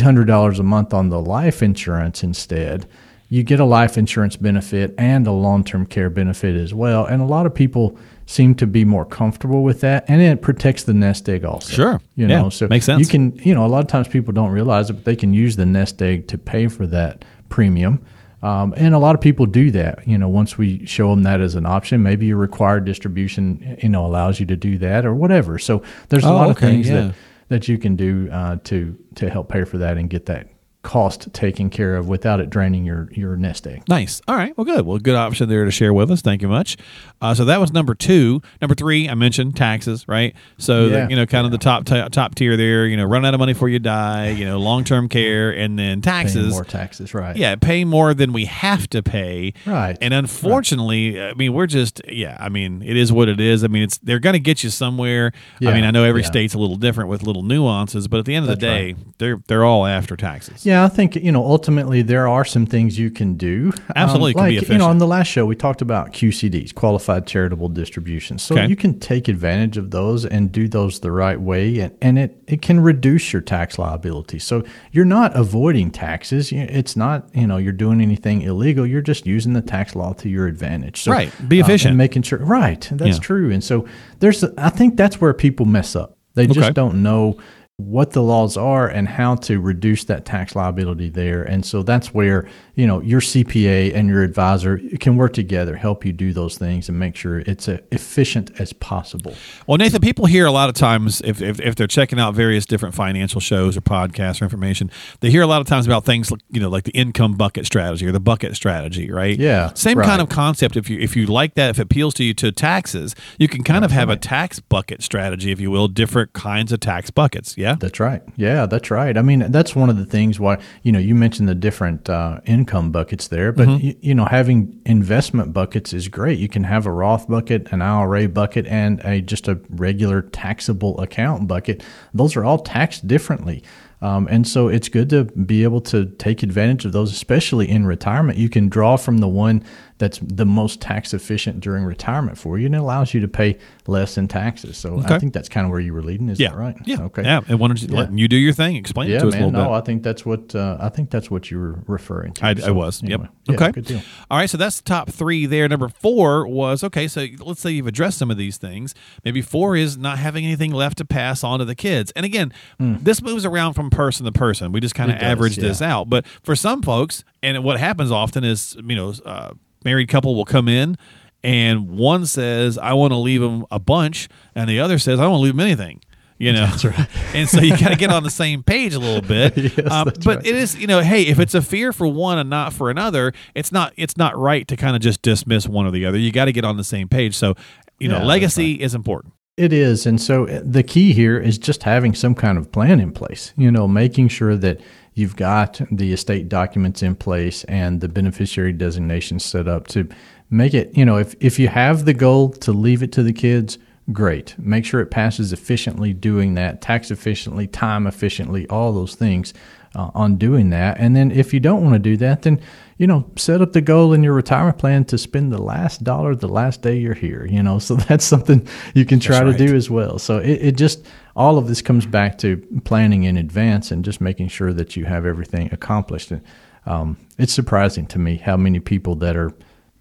hundred 0.00 0.26
dollars 0.26 0.58
a 0.58 0.62
month 0.62 0.94
on 0.94 1.10
the 1.10 1.20
life 1.20 1.62
insurance 1.62 2.22
instead, 2.22 2.86
you 3.28 3.42
get 3.42 3.60
a 3.60 3.64
life 3.64 3.98
insurance 3.98 4.36
benefit 4.36 4.94
and 4.96 5.26
a 5.26 5.32
long 5.32 5.62
term 5.64 5.84
care 5.84 6.08
benefit 6.08 6.56
as 6.56 6.72
well. 6.72 7.04
And 7.04 7.20
a 7.20 7.26
lot 7.26 7.44
of 7.44 7.54
people 7.54 7.98
seem 8.24 8.54
to 8.54 8.66
be 8.66 8.84
more 8.84 9.04
comfortable 9.04 9.62
with 9.62 9.80
that, 9.80 10.04
and 10.08 10.20
it 10.20 10.42
protects 10.42 10.84
the 10.84 10.94
nest 10.94 11.28
egg 11.28 11.44
also. 11.44 11.72
Sure. 11.72 12.00
you 12.14 12.26
Yeah, 12.26 12.42
know, 12.42 12.50
so 12.50 12.68
makes 12.68 12.86
sense. 12.86 13.00
You 13.00 13.06
can, 13.06 13.36
you 13.42 13.54
know, 13.54 13.64
a 13.64 13.68
lot 13.68 13.80
of 13.80 13.86
times 13.88 14.08
people 14.08 14.32
don't 14.32 14.50
realize 14.50 14.90
it, 14.90 14.94
but 14.94 15.04
they 15.04 15.16
can 15.16 15.32
use 15.34 15.56
the 15.56 15.66
nest 15.66 16.00
egg 16.02 16.28
to 16.28 16.38
pay 16.38 16.68
for 16.68 16.86
that 16.86 17.24
premium. 17.48 18.02
Um, 18.42 18.72
and 18.76 18.94
a 18.94 18.98
lot 18.98 19.14
of 19.14 19.20
people 19.20 19.46
do 19.46 19.70
that. 19.72 20.06
You 20.06 20.16
know, 20.16 20.28
once 20.28 20.56
we 20.56 20.86
show 20.86 21.10
them 21.10 21.24
that 21.24 21.40
as 21.40 21.54
an 21.56 21.66
option, 21.66 22.02
maybe 22.02 22.26
your 22.26 22.36
required 22.36 22.84
distribution, 22.84 23.76
you 23.82 23.88
know, 23.88 24.06
allows 24.06 24.38
you 24.38 24.46
to 24.46 24.56
do 24.56 24.78
that 24.78 25.04
or 25.04 25.14
whatever. 25.14 25.58
So 25.58 25.82
there's 26.08 26.24
a 26.24 26.28
Oh, 26.28 26.34
lot 26.34 26.50
okay, 26.50 26.50
of 26.50 26.58
things 26.58 26.88
yeah. 26.88 27.00
that 27.00 27.14
that 27.48 27.68
you 27.68 27.78
can 27.78 27.96
do 27.96 28.28
uh, 28.30 28.56
to 28.64 28.96
to 29.16 29.28
help 29.30 29.48
pay 29.48 29.64
for 29.64 29.78
that 29.78 29.96
and 29.96 30.08
get 30.10 30.26
that 30.26 30.46
cost 30.88 31.30
taken 31.34 31.68
care 31.68 31.96
of 31.96 32.08
without 32.08 32.40
it 32.40 32.48
draining 32.48 32.82
your 32.82 33.10
your 33.12 33.36
nest 33.36 33.66
egg. 33.66 33.82
Nice. 33.90 34.22
All 34.26 34.34
right. 34.34 34.56
Well, 34.56 34.64
good. 34.64 34.86
Well, 34.86 34.96
good 34.96 35.14
option 35.16 35.46
there 35.46 35.66
to 35.66 35.70
share 35.70 35.92
with 35.92 36.10
us. 36.10 36.22
Thank 36.22 36.40
you 36.40 36.48
much. 36.48 36.78
Uh, 37.20 37.34
so 37.34 37.44
that 37.44 37.60
was 37.60 37.72
number 37.74 37.94
two. 37.94 38.40
Number 38.62 38.74
three, 38.74 39.06
I 39.06 39.14
mentioned 39.14 39.54
taxes, 39.54 40.08
right? 40.08 40.34
So 40.56 40.86
Yeah. 40.86 41.04
the, 41.04 41.10
you 41.10 41.16
know, 41.16 41.26
kind 41.26 41.44
of 41.44 41.52
the 41.52 41.58
top 41.58 41.84
t- 41.84 42.02
top 42.10 42.34
tier 42.36 42.56
there. 42.56 42.86
You 42.86 42.96
know, 42.96 43.04
run 43.04 43.26
out 43.26 43.34
of 43.34 43.38
money 43.40 43.52
before 43.52 43.68
you 43.68 43.78
die. 43.78 44.30
You 44.30 44.46
know, 44.46 44.58
long 44.58 44.82
term 44.82 45.08
care, 45.18 45.50
and 45.50 45.78
then 45.78 46.00
Paying 46.00 46.24
taxes. 46.24 46.52
more 46.52 46.64
taxes, 46.64 47.12
right? 47.12 47.36
Yeah, 47.36 47.56
pay 47.56 47.84
more 47.84 48.14
than 48.14 48.32
we 48.32 48.46
have 48.46 48.88
to 48.90 49.02
pay. 49.02 49.52
Right. 49.66 49.98
And 50.00 50.14
unfortunately, 50.14 51.20
I 51.20 51.34
mean, 51.34 51.52
we're 51.52 51.66
just 51.66 52.00
yeah. 52.08 52.36
I 52.40 52.48
mean, 52.48 52.82
it 52.82 52.96
is 52.96 53.12
what 53.12 53.28
it 53.28 53.40
is. 53.40 53.62
I 53.62 53.66
mean, 53.66 53.82
it's 53.82 53.98
they're 53.98 54.18
going 54.18 54.32
to 54.32 54.38
get 54.40 54.64
you 54.64 54.70
somewhere. 54.70 55.32
I 55.60 55.72
mean, 55.74 55.84
I 55.84 55.90
know 55.90 56.04
every 56.04 56.22
yeah. 56.22 56.28
state's 56.28 56.54
a 56.54 56.58
little 56.58 56.76
different 56.76 57.10
with 57.10 57.22
little 57.22 57.42
nuances, 57.42 58.08
but 58.08 58.18
at 58.20 58.24
the 58.24 58.34
end 58.34 58.44
of 58.44 58.48
the 58.48 58.66
That's 58.66 58.94
day, 58.94 58.96
they're 59.18 59.42
they're 59.48 59.64
all 59.64 59.84
after 59.86 60.16
taxes. 60.16 60.64
Yeah, 60.64 60.77
I 60.84 60.88
think 60.88 61.16
you 61.16 61.32
know 61.32 61.44
ultimately 61.44 62.02
there 62.02 62.26
are 62.28 62.44
some 62.44 62.66
things 62.66 62.98
you 62.98 63.10
can 63.10 63.34
do. 63.34 63.70
Um, 63.74 63.82
Absolutely, 63.96 64.32
can 64.34 64.42
like 64.42 64.68
you 64.68 64.78
know, 64.78 64.86
on 64.88 64.98
the 64.98 65.06
last 65.06 65.26
show 65.28 65.46
we 65.46 65.56
talked 65.56 65.82
about 65.82 66.12
QCDs, 66.12 66.74
qualified 66.74 67.26
charitable 67.26 67.68
distributions. 67.68 68.42
So 68.42 68.54
Okay. 68.54 68.66
you 68.66 68.76
can 68.76 68.98
take 68.98 69.28
advantage 69.28 69.76
of 69.76 69.90
those 69.90 70.24
and 70.24 70.50
do 70.52 70.68
those 70.68 71.00
the 71.00 71.12
right 71.12 71.40
way, 71.40 71.78
and, 71.80 71.94
and 72.02 72.18
it 72.18 72.42
it 72.46 72.62
can 72.62 72.80
reduce 72.80 73.32
your 73.32 73.42
tax 73.42 73.78
liability. 73.78 74.38
So 74.38 74.64
you're 74.92 75.04
not 75.04 75.36
avoiding 75.36 75.90
taxes. 75.90 76.50
It's 76.52 76.96
not 76.96 77.28
you 77.34 77.46
know 77.46 77.56
you're 77.56 77.72
doing 77.72 78.00
anything 78.00 78.42
illegal. 78.42 78.86
You're 78.86 79.02
just 79.02 79.26
using 79.26 79.52
the 79.52 79.62
tax 79.62 79.94
law 79.96 80.12
to 80.14 80.28
your 80.28 80.46
advantage. 80.46 81.02
So, 81.02 81.12
Right. 81.12 81.32
Be 81.48 81.60
uh, 81.60 81.64
efficient. 81.64 81.96
making 81.96 82.22
sure 82.22 82.38
right. 82.38 82.88
That's 82.92 83.16
Yeah. 83.16 83.22
true. 83.22 83.50
And 83.50 83.62
so 83.62 83.86
there's 84.20 84.44
I 84.56 84.70
think 84.70 84.96
that's 84.96 85.20
where 85.20 85.32
people 85.34 85.66
mess 85.66 85.94
up. 85.96 86.16
They 86.34 86.46
just 86.46 86.58
Okay. 86.60 86.72
don't 86.72 87.02
know 87.02 87.36
what 87.78 88.10
the 88.10 88.22
laws 88.22 88.56
are 88.56 88.88
and 88.88 89.06
how 89.06 89.36
to 89.36 89.60
reduce 89.60 90.02
that 90.04 90.24
tax 90.24 90.56
liability 90.56 91.08
there. 91.08 91.44
And 91.44 91.64
so 91.64 91.84
that's 91.84 92.12
where, 92.12 92.48
you 92.74 92.88
know, 92.88 93.00
your 93.00 93.20
CPA 93.20 93.94
and 93.94 94.08
your 94.08 94.24
advisor 94.24 94.80
can 94.98 95.16
work 95.16 95.32
together, 95.32 95.76
help 95.76 96.04
you 96.04 96.12
do 96.12 96.32
those 96.32 96.58
things 96.58 96.88
and 96.88 96.98
make 96.98 97.14
sure 97.14 97.38
it's 97.38 97.68
as 97.68 97.78
efficient 97.92 98.60
as 98.60 98.72
possible. 98.72 99.32
Well, 99.68 99.78
Nathan, 99.78 100.00
people 100.00 100.26
hear 100.26 100.44
a 100.44 100.50
lot 100.50 100.68
of 100.68 100.74
times 100.74 101.20
if, 101.20 101.40
if, 101.40 101.60
if 101.60 101.76
they're 101.76 101.86
checking 101.86 102.18
out 102.18 102.34
various 102.34 102.66
different 102.66 102.96
financial 102.96 103.40
shows 103.40 103.76
or 103.76 103.80
podcasts 103.80 104.42
or 104.42 104.44
information, 104.44 104.90
they 105.20 105.30
hear 105.30 105.42
a 105.42 105.46
lot 105.46 105.60
of 105.60 105.68
times 105.68 105.86
about 105.86 106.04
things 106.04 106.32
like 106.32 106.40
you 106.50 106.60
know 106.60 106.68
like 106.68 106.82
the 106.82 106.92
income 106.92 107.34
bucket 107.36 107.64
strategy 107.64 108.06
or 108.06 108.12
the 108.12 108.18
bucket 108.18 108.56
strategy, 108.56 109.08
right? 109.08 109.38
Yeah, 109.38 109.72
same 109.74 109.98
right. 109.98 110.06
kind 110.06 110.20
of 110.20 110.28
concept. 110.28 110.76
If 110.76 110.90
you 110.90 110.98
if 110.98 111.14
you 111.14 111.26
like 111.26 111.54
that, 111.54 111.70
if 111.70 111.78
it 111.78 111.82
appeals 111.82 112.14
to 112.14 112.24
you 112.24 112.34
to 112.34 112.50
taxes, 112.50 113.14
you 113.38 113.46
can 113.46 113.62
kind 113.62 113.84
of 113.84 113.92
have 113.92 114.08
a 114.08 114.16
tax 114.16 114.58
bucket 114.58 115.02
strategy, 115.02 115.52
if 115.52 115.60
you 115.60 115.70
will, 115.70 115.86
different 115.86 116.32
kinds 116.32 116.72
of 116.72 116.80
tax 116.80 117.10
buckets. 117.10 117.56
Yeah. 117.56 117.67
That's 117.74 118.00
right. 118.00 118.22
Yeah, 118.36 118.66
that's 118.66 118.90
right. 118.90 119.16
I 119.16 119.22
mean, 119.22 119.50
that's 119.50 119.74
one 119.76 119.90
of 119.90 119.96
the 119.96 120.04
things 120.04 120.38
why, 120.40 120.58
you 120.82 120.92
know, 120.92 120.98
you 120.98 121.14
mentioned 121.14 121.48
the 121.48 121.54
different 121.54 122.08
uh, 122.08 122.40
income 122.46 122.90
buckets 122.92 123.28
there, 123.28 123.52
but, 123.52 123.68
Mm-hmm. 123.68 123.86
you, 123.86 123.94
you 124.00 124.14
know, 124.14 124.24
having 124.24 124.80
investment 124.86 125.52
buckets 125.52 125.92
is 125.92 126.08
great. 126.08 126.38
You 126.38 126.48
can 126.48 126.64
have 126.64 126.86
a 126.86 126.90
Roth 126.92 127.28
bucket, 127.28 127.70
an 127.72 127.82
IRA 127.82 128.28
bucket, 128.28 128.66
and 128.66 129.00
a 129.04 129.20
just 129.20 129.48
a 129.48 129.60
regular 129.70 130.22
taxable 130.22 131.00
account 131.00 131.48
bucket. 131.48 131.82
Those 132.14 132.36
are 132.36 132.44
all 132.44 132.58
taxed 132.58 133.06
differently. 133.06 133.62
Um, 134.00 134.28
and 134.30 134.46
so 134.46 134.68
it's 134.68 134.88
good 134.88 135.10
to 135.10 135.24
be 135.24 135.64
able 135.64 135.80
to 135.82 136.06
take 136.06 136.44
advantage 136.44 136.84
of 136.84 136.92
those, 136.92 137.10
especially 137.12 137.68
in 137.68 137.84
retirement. 137.84 138.38
You 138.38 138.48
can 138.48 138.68
draw 138.68 138.96
from 138.96 139.18
the 139.18 139.26
one 139.26 139.64
that's 139.98 140.18
the 140.22 140.46
most 140.46 140.80
tax 140.80 141.12
efficient 141.12 141.60
during 141.60 141.84
retirement 141.84 142.38
for 142.38 142.58
you, 142.58 142.66
and 142.66 142.74
it 142.74 142.78
allows 142.78 143.12
you 143.14 143.20
to 143.20 143.28
pay 143.28 143.58
less 143.86 144.16
in 144.16 144.28
taxes. 144.28 144.76
So 144.76 144.94
Okay. 145.00 145.14
I 145.14 145.18
think 145.18 145.32
that's 145.32 145.48
kind 145.48 145.64
of 145.64 145.70
where 145.70 145.80
you 145.80 145.92
were 145.92 146.02
leading. 146.02 146.28
Is 146.28 146.38
Yeah. 146.40 146.50
that 146.50 146.56
right? 146.56 146.76
Yeah. 146.84 147.02
Okay. 147.02 147.22
Yeah. 147.22 147.40
And 147.48 147.58
why 147.58 147.68
don't 147.68 147.80
you 147.82 147.88
let 147.88 148.12
you 148.12 148.28
do 148.28 148.36
your 148.36 148.52
thing? 148.52 148.76
Explain 148.76 149.08
it 149.10 149.14
Yeah, 149.14 149.18
to 149.20 149.28
us 149.28 149.34
a 149.34 149.36
little 149.36 149.50
No, 149.50 149.64
bit. 149.64 149.72
I 149.72 149.80
think 149.82 150.02
that's 150.02 150.24
what 150.24 150.54
uh, 150.54 150.76
I 150.80 150.88
think 150.88 151.10
that's 151.10 151.30
what 151.30 151.50
you 151.50 151.58
were 151.58 151.80
referring 151.86 152.32
to. 152.34 152.46
I, 152.46 152.54
I 152.66 152.70
was. 152.70 153.02
anyway. 153.02 153.22
Yep. 153.24 153.32
Yeah, 153.48 153.54
okay. 153.54 153.72
Good 153.72 153.84
deal. 153.86 154.02
All 154.30 154.38
right. 154.38 154.48
So 154.50 154.56
that's 154.56 154.76
the 154.78 154.84
top 154.84 155.10
three 155.10 155.46
there. 155.46 155.68
Number 155.68 155.88
four 155.88 156.46
was 156.46 156.82
okay. 156.84 157.06
So 157.08 157.26
let's 157.40 157.60
say 157.60 157.70
you've 157.70 157.86
addressed 157.86 158.18
some 158.18 158.30
of 158.30 158.36
these 158.36 158.56
things. 158.56 158.94
Maybe 159.24 159.42
four 159.42 159.76
is 159.76 159.96
not 159.98 160.18
having 160.18 160.44
anything 160.44 160.72
left 160.72 160.98
to 160.98 161.04
pass 161.04 161.44
on 161.44 161.58
to 161.58 161.64
the 161.64 161.74
kids. 161.74 162.12
And 162.16 162.24
again, 162.24 162.52
this 162.78 163.22
moves 163.22 163.44
around 163.44 163.74
from 163.74 163.90
person 163.90 164.26
to 164.26 164.32
person. 164.32 164.72
We 164.72 164.80
just 164.80 164.94
kind 164.94 165.10
of. 165.10 165.16
It 165.18 165.22
average 165.22 165.58
yeah. 165.58 165.64
this 165.68 165.82
out. 165.82 166.08
But 166.08 166.26
for 166.42 166.54
some 166.56 166.82
folks, 166.82 167.24
and 167.42 167.62
what 167.64 167.78
happens 167.78 168.10
often 168.10 168.44
is, 168.44 168.76
you 168.82 168.96
know, 168.96 169.12
uh, 169.24 169.50
married 169.84 170.08
couple 170.08 170.34
will 170.34 170.44
come 170.44 170.68
in. 170.68 170.96
And 171.44 171.88
one 171.90 172.26
says, 172.26 172.78
I 172.78 172.94
want 172.94 173.12
to 173.12 173.16
leave 173.16 173.40
them 173.40 173.64
a 173.70 173.78
bunch. 173.78 174.28
And 174.54 174.68
the 174.68 174.80
other 174.80 174.98
says, 174.98 175.20
I 175.20 175.22
don't 175.22 175.32
want 175.32 175.40
to 175.40 175.44
leave 175.44 175.54
them 175.54 175.60
anything. 175.60 176.00
You 176.36 176.52
know, 176.52 176.66
that's 176.66 176.84
right. 176.84 177.08
and 177.34 177.48
so 177.48 177.60
you 177.60 177.76
got 177.76 177.88
to 177.88 177.96
get 177.96 178.10
on 178.10 178.22
the 178.22 178.30
same 178.30 178.62
page 178.62 178.94
a 178.94 178.98
little 178.98 179.22
bit. 179.22 179.56
Yes, 179.78 179.90
Um, 179.90 180.04
but 180.24 180.26
right. 180.26 180.46
it 180.46 180.54
is, 180.54 180.76
you 180.76 180.86
know, 180.86 181.00
hey, 181.00 181.22
if 181.22 181.38
it's 181.40 181.54
a 181.54 181.62
fear 181.62 181.92
for 181.92 182.06
one 182.06 182.38
and 182.38 182.48
not 182.48 182.72
for 182.72 182.90
another, 182.90 183.32
it's 183.56 183.72
not 183.72 183.92
it's 183.96 184.16
not 184.16 184.36
right 184.38 184.66
to 184.68 184.76
kind 184.76 184.94
of 184.94 185.02
just 185.02 185.20
dismiss 185.22 185.68
one 185.68 185.84
or 185.86 185.90
the 185.90 186.06
other. 186.06 186.16
You 186.18 186.30
got 186.30 186.44
to 186.46 186.52
get 186.52 186.64
on 186.64 186.76
the 186.76 186.84
same 186.84 187.08
page. 187.08 187.36
So, 187.36 187.54
you 187.98 188.08
know, 188.08 188.14
Yeah, 188.14 188.18
that's 188.20 188.28
legacy 188.28 188.74
is 188.74 188.94
important. 188.94 189.34
It 189.56 189.72
is. 189.72 190.06
And 190.06 190.20
so 190.20 190.46
uh, 190.46 190.60
the 190.64 190.84
key 190.84 191.12
here 191.12 191.38
is 191.40 191.58
just 191.58 191.82
having 191.82 192.14
some 192.14 192.36
kind 192.36 192.56
of 192.56 192.70
plan 192.70 193.00
in 193.00 193.10
place, 193.10 193.52
you 193.56 193.72
know, 193.72 193.88
making 193.88 194.28
sure 194.28 194.56
that 194.56 194.80
you've 195.18 195.36
got 195.36 195.80
the 195.90 196.12
estate 196.12 196.48
documents 196.48 197.02
in 197.02 197.14
place 197.14 197.64
and 197.64 198.00
the 198.00 198.08
beneficiary 198.08 198.72
designation 198.72 199.38
set 199.38 199.68
up 199.68 199.86
to 199.88 200.08
make 200.50 200.74
it, 200.74 200.96
you 200.96 201.04
know, 201.04 201.16
if, 201.16 201.34
if 201.40 201.58
you 201.58 201.68
have 201.68 202.04
the 202.04 202.14
goal 202.14 202.50
to 202.50 202.72
leave 202.72 203.02
it 203.02 203.12
to 203.12 203.22
the 203.22 203.32
kids, 203.32 203.78
great. 204.12 204.54
Make 204.58 204.84
sure 204.84 205.00
it 205.00 205.10
passes 205.10 205.52
efficiently 205.52 206.12
doing 206.12 206.54
that, 206.54 206.80
tax 206.80 207.10
efficiently, 207.10 207.66
time 207.66 208.06
efficiently, 208.06 208.66
all 208.68 208.92
those 208.92 209.14
things 209.14 209.52
uh, 209.94 210.10
on 210.14 210.36
doing 210.36 210.70
that. 210.70 210.98
And 210.98 211.14
then 211.14 211.30
if 211.30 211.52
you 211.52 211.60
don't 211.60 211.82
want 211.82 211.94
to 211.94 211.98
do 211.98 212.16
that, 212.18 212.42
then 212.42 212.60
you 212.98 213.06
know, 213.06 213.30
set 213.36 213.62
up 213.62 213.72
the 213.72 213.80
goal 213.80 214.12
in 214.12 214.24
your 214.24 214.34
retirement 214.34 214.76
plan 214.78 215.04
to 215.06 215.16
spend 215.16 215.52
the 215.52 215.62
last 215.62 216.02
dollar 216.02 216.34
the 216.34 216.48
last 216.48 216.82
day 216.82 216.98
you're 216.98 217.14
here, 217.14 217.46
you 217.46 217.62
know. 217.62 217.78
So 217.88 217.94
that's 217.94 218.24
something 218.24 218.66
you 218.92 219.06
can 219.06 219.18
try 219.18 219.42
That's 219.42 219.56
to 219.56 219.66
do 219.66 219.74
as 219.74 219.88
well. 219.88 220.18
So 220.18 220.38
it, 220.38 220.60
it 220.60 220.76
just 220.76 221.06
all 221.36 221.56
of 221.56 221.68
this 221.68 221.80
comes 221.80 222.04
back 222.04 222.36
to 222.38 222.58
planning 222.84 223.22
in 223.22 223.36
advance 223.36 223.90
and 223.90 224.04
just 224.04 224.20
making 224.20 224.48
sure 224.48 224.72
that 224.74 224.94
you 224.96 225.04
have 225.04 225.24
everything 225.24 225.70
accomplished. 225.72 226.32
And 226.32 226.42
um, 226.84 227.16
it's 227.38 227.52
surprising 227.52 228.06
to 228.08 228.18
me 228.18 228.36
how 228.36 228.56
many 228.58 228.80
people 228.80 229.14
that 229.16 229.36
are 229.36 229.52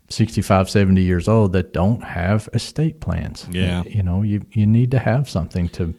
65, 0.10 0.70
70 0.70 1.02
years 1.02 1.28
old 1.28 1.54
that 1.54 1.72
don't 1.72 2.04
have 2.04 2.50
estate 2.54 3.00
plans. 3.00 3.48
Yeah. 3.52 3.84
You 3.84 4.04
know, 4.04 4.22
you, 4.24 4.44
you 4.52 4.66
need 4.66 4.92
to 4.92 5.00
have 5.00 5.30
something 5.30 5.70
to 5.70 5.94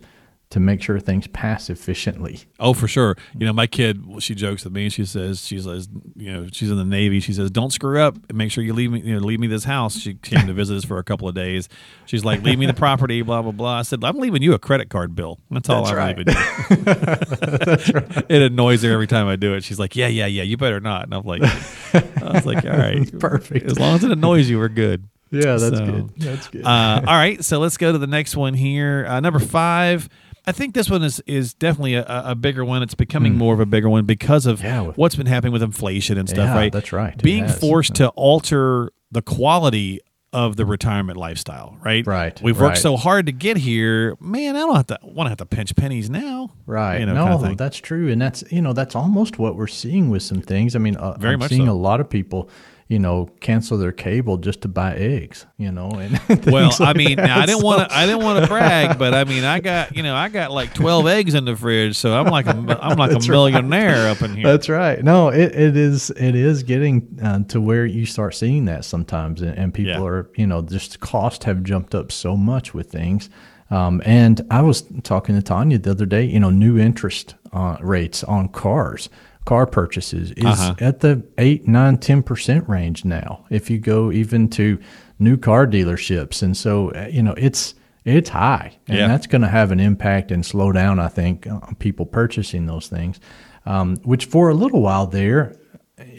to 0.50 0.58
make 0.60 0.80
sure 0.82 0.98
things 0.98 1.26
pass 1.26 1.68
efficiently. 1.68 2.40
Oh, 2.58 2.72
for 2.72 2.88
sure. 2.88 3.16
You 3.38 3.44
know, 3.44 3.52
my 3.52 3.66
kid, 3.66 4.02
she 4.20 4.34
jokes 4.34 4.64
with 4.64 4.72
me. 4.72 4.88
She 4.88 5.04
says, 5.04 5.44
she 5.46 5.60
says, 5.60 5.88
you 6.16 6.32
know, 6.32 6.48
she's 6.50 6.70
in 6.70 6.78
the 6.78 6.86
Navy. 6.86 7.20
She 7.20 7.34
says, 7.34 7.50
don't 7.50 7.70
screw 7.70 8.00
up 8.00 8.16
and 8.30 8.38
make 8.38 8.50
sure 8.50 8.64
you 8.64 8.72
leave 8.72 8.90
me, 8.90 9.00
you 9.00 9.12
know, 9.14 9.20
leave 9.20 9.40
me 9.40 9.46
this 9.46 9.64
house. 9.64 9.98
She 9.98 10.14
came 10.14 10.46
to 10.46 10.54
visit 10.54 10.76
us 10.78 10.84
for 10.86 10.96
a 10.98 11.04
couple 11.04 11.28
of 11.28 11.34
days. 11.34 11.68
She's 12.06 12.24
like, 12.24 12.42
leave 12.42 12.58
me 12.58 12.64
the 12.64 12.72
property, 12.72 13.20
blah, 13.28 13.42
blah, 13.42 13.52
blah. 13.52 13.78
I 13.80 13.82
said, 13.82 14.02
I'm 14.02 14.16
leaving 14.16 14.40
you 14.40 14.54
a 14.54 14.58
credit 14.58 14.88
card 14.88 15.14
bill. 15.14 15.38
That's 15.50 15.68
all 15.68 15.84
That's 15.84 15.92
I'm 15.92 15.96
right. 15.98 16.16
leaving 16.16 16.34
you. 16.34 18.24
It 18.28 18.42
annoys 18.42 18.82
her 18.82 18.90
every 18.92 19.06
time 19.06 19.26
I 19.26 19.36
do 19.36 19.54
it. 19.54 19.64
She's 19.64 19.78
like, 19.78 19.96
yeah, 19.96 20.06
yeah, 20.08 20.26
yeah, 20.26 20.42
you 20.44 20.56
better 20.56 20.80
not. 20.80 21.04
And 21.04 21.14
I'm 21.14 21.24
like, 21.24 21.42
I 21.42 22.32
was 22.32 22.46
like, 22.46 22.64
all 22.64 22.70
right. 22.76 23.18
Perfect. 23.18 23.66
As 23.70 23.78
long 23.78 23.96
as 23.96 24.04
it 24.04 24.10
annoys 24.10 24.48
you, 24.48 24.58
we're 24.58 24.68
good. 24.68 25.08
Yeah, 25.30 25.56
that's 25.56 25.76
So, 25.78 25.84
good. 25.84 26.10
That's 26.16 26.48
good. 26.48 26.64
Uh, 26.64 27.02
all 27.06 27.14
right, 27.14 27.44
so 27.44 27.58
let's 27.58 27.76
go 27.76 27.92
to 27.92 27.98
the 27.98 28.06
next 28.06 28.34
one 28.34 28.54
here. 28.54 29.04
Uh, 29.06 29.20
number 29.20 29.38
five. 29.40 30.08
I 30.48 30.52
think 30.52 30.74
this 30.74 30.88
one 30.88 31.02
is 31.04 31.20
is 31.26 31.52
definitely 31.54 31.94
a, 31.94 32.04
a 32.06 32.34
bigger 32.34 32.64
one. 32.64 32.82
It's 32.82 32.94
becoming 32.94 33.36
more 33.36 33.52
of 33.52 33.60
a 33.60 33.66
bigger 33.66 33.88
one 33.88 34.06
because 34.06 34.46
of. 34.46 34.62
Yeah, 34.62 34.80
with- 34.82 34.96
what's 34.96 35.14
been 35.14 35.26
happening 35.26 35.52
with 35.52 35.62
inflation 35.62 36.16
and 36.16 36.28
stuff. 36.28 36.46
Yeah, 36.46 36.54
right? 36.54 36.72
that's 36.72 36.92
right. 36.92 37.20
Being 37.22 37.46
forced 37.48 37.94
to 37.96 38.08
alter 38.10 38.90
the 39.10 39.22
quality 39.22 40.00
of 40.32 40.56
the 40.56 40.66
retirement 40.66 41.16
lifestyle. 41.18 41.78
Right. 41.82 42.06
Right, 42.06 42.40
We've 42.42 42.58
worked 42.60 42.76
right. 42.76 42.78
so 42.82 42.96
hard 42.96 43.26
to 43.26 43.32
get 43.32 43.56
here. 43.56 44.14
Man, 44.20 44.56
I 44.56 44.60
don't 44.60 44.76
have 44.76 44.86
to 44.88 44.98
want 45.02 45.26
to 45.26 45.30
have 45.30 45.38
to 45.38 45.46
pinch 45.46 45.74
pennies 45.74 46.10
now. 46.10 46.50
Right. 46.66 47.00
You 47.00 47.06
know, 47.06 47.14
no, 47.14 47.24
kind 47.38 47.52
of 47.52 47.56
that's 47.58 47.78
true, 47.78 48.10
and 48.10 48.20
that's 48.20 48.44
you 48.50 48.60
know 48.60 48.72
that's 48.72 48.94
almost 48.94 49.38
what 49.38 49.56
we're 49.56 49.66
seeing 49.66 50.10
with 50.10 50.22
some 50.22 50.40
things. 50.40 50.76
I 50.76 50.78
mean, 50.78 50.96
uh, 50.96 51.16
Very 51.18 51.34
I'm 51.34 51.40
much 51.40 51.50
seeing 51.50 51.66
so. 51.66 51.72
a 51.72 51.74
lot 51.74 52.00
of 52.00 52.08
people, 52.10 52.50
you 52.88 52.98
know, 52.98 53.28
cancel 53.40 53.76
their 53.76 53.92
cable 53.92 54.38
just 54.38 54.62
to 54.62 54.68
buy 54.68 54.94
eggs. 54.94 55.44
You 55.58 55.70
know, 55.70 55.90
and 55.90 56.12
Well, 56.46 56.70
things 56.70 56.80
I 56.80 56.94
mean, 56.94 57.16
that. 57.16 57.30
I 57.30 57.44
didn't 57.46 57.60
So- 57.60 57.66
want 57.66 57.88
to. 57.90 57.96
I 57.96 58.06
didn't 58.06 58.22
want 58.24 58.42
to 58.42 58.48
brag, 58.48 58.98
but 58.98 59.12
I 59.14 59.24
mean, 59.24 59.44
I 59.44 59.60
got 59.60 59.94
you 59.96 60.02
know, 60.02 60.14
I 60.14 60.28
got 60.28 60.50
like 60.50 60.72
twelve 60.74 61.06
eggs 61.06 61.34
in 61.34 61.44
the 61.44 61.54
fridge, 61.54 61.96
so 61.96 62.14
I'm 62.18 62.26
like 62.26 62.46
a, 62.46 62.50
I'm 62.50 62.96
like 62.98 63.10
a 63.10 63.14
That's 63.14 63.28
right. 63.28 63.34
millionaire 63.34 64.08
up 64.08 64.22
in 64.22 64.34
here. 64.34 64.44
That's 64.46 64.68
right. 64.68 65.02
No, 65.04 65.28
it, 65.28 65.54
it 65.54 65.76
is 65.76 66.10
it 66.10 66.34
is 66.34 66.62
getting 66.62 67.18
uh, 67.22 67.44
to 67.44 67.60
where 67.60 67.84
you 67.86 68.06
start 68.06 68.34
seeing 68.34 68.64
that 68.64 68.84
sometimes, 68.84 69.42
and, 69.42 69.56
and 69.58 69.74
people 69.74 69.92
Yeah. 69.92 70.02
are 70.06 70.30
you 70.36 70.46
know 70.46 70.62
just 70.62 71.00
costs 71.00 71.44
have 71.44 71.62
jumped 71.62 71.94
up 71.94 72.10
so 72.10 72.36
much 72.36 72.72
with 72.74 72.90
things. 72.90 73.28
Um, 73.70 74.00
and 74.06 74.40
I 74.50 74.62
was 74.62 74.82
talking 75.02 75.34
to 75.36 75.42
Tanya 75.42 75.76
the 75.78 75.90
other 75.90 76.06
day. 76.06 76.24
You 76.24 76.40
know, 76.40 76.48
new 76.48 76.78
interest 76.78 77.34
uh, 77.52 77.76
rates 77.82 78.24
on 78.24 78.48
cars, 78.48 79.10
car 79.48 79.66
purchases 79.66 80.30
is 80.32 80.44
Uh-huh. 80.44 80.74
at 80.80 81.00
the 81.00 81.22
eight, 81.38 81.66
nine, 81.66 81.96
ten 81.98 82.22
percent 82.22 82.68
range 82.68 83.04
now. 83.04 83.44
If 83.50 83.70
you 83.70 83.78
go 83.78 84.12
even 84.12 84.48
to 84.50 84.78
new 85.18 85.36
car 85.38 85.66
dealerships, 85.66 86.42
and 86.42 86.54
so 86.56 86.90
uh, 86.90 87.08
you 87.10 87.22
know 87.22 87.34
it's 87.36 87.74
it's 88.04 88.28
high, 88.30 88.72
and 88.88 88.98
Yeah. 88.98 89.08
that's 89.08 89.26
going 89.26 89.42
to 89.42 89.48
have 89.48 89.72
an 89.72 89.80
impact 89.80 90.30
and 90.30 90.44
slow 90.44 90.72
down. 90.72 90.98
I 90.98 91.08
think 91.08 91.46
on 91.46 91.76
people 91.78 92.06
purchasing 92.06 92.66
those 92.66 92.88
things, 92.88 93.20
um, 93.66 93.96
which 94.04 94.26
for 94.26 94.50
a 94.50 94.54
little 94.54 94.82
while 94.82 95.06
there. 95.06 95.54